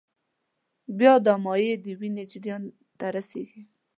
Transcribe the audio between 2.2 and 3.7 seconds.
جریان ته رسېږي.